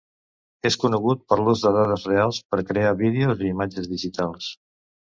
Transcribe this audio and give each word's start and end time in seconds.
És 0.69 0.77
conegut 0.83 1.21
per 1.33 1.37
l'ús 1.41 1.61
de 1.67 1.75
dades 1.77 2.09
reals 2.09 2.41
per 2.55 2.63
crear 2.73 2.99
vídeos 3.07 3.47
i 3.47 3.55
imatges 3.55 3.97
digitals. 3.97 4.55